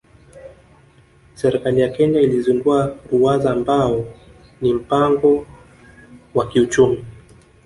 [1.35, 4.05] Serikali ya Kenya ilizindua Ruwaza ambao
[4.61, 5.45] ni mpango
[6.35, 7.05] wa kiuchumi